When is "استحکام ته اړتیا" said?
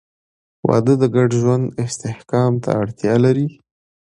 1.83-3.15